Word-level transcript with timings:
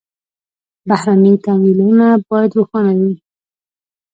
بهرني 0.89 1.33
تمویلونه 1.45 2.07
باید 2.29 2.51
روښانه 2.57 2.93
وي. 2.99 3.13